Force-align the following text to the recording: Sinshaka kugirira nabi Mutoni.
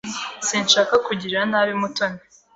Sinshaka 0.47 0.93
kugirira 1.05 1.41
nabi 1.51 1.73
Mutoni. 1.81 2.21